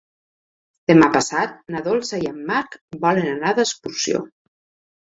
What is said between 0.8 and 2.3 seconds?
Demà passat na Dolça i